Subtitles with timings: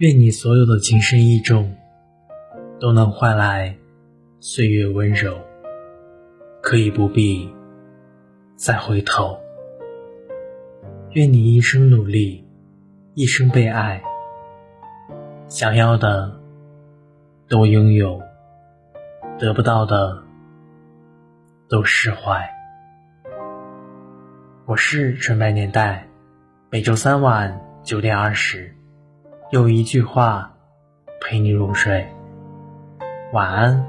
[0.00, 1.76] 愿你所有的情深意重，
[2.80, 3.76] 都能换来
[4.38, 5.38] 岁月温柔，
[6.62, 7.46] 可以不必
[8.56, 9.38] 再回头。
[11.10, 12.42] 愿你一生努力，
[13.12, 14.02] 一生被爱，
[15.48, 16.34] 想要的
[17.46, 18.18] 都拥有，
[19.38, 20.22] 得不到的
[21.68, 22.48] 都释怀。
[24.64, 26.08] 我是纯白年代，
[26.70, 28.74] 每周三晚九点二十。
[29.50, 30.48] 有一句话
[31.20, 32.06] 陪你入睡，
[33.32, 33.84] 晚安。